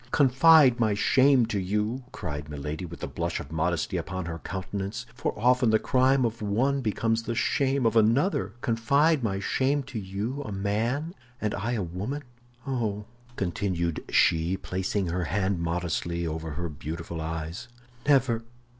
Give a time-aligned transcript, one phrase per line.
[0.09, 5.05] "Confide my shame to you," cried Milady, with the blush of modesty upon her countenance,
[5.13, 10.41] "for often the crime of one becomes the shame of another—confide my shame to you,
[10.41, 12.23] a man, and I a woman?
[12.65, 17.67] Oh," continued she, placing her hand modestly over her beautiful eyes,
[18.07, 18.43] "never!